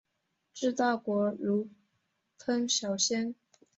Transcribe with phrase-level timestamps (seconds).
[0.51, 1.69] 治大国如
[2.39, 3.35] 烹小鲜。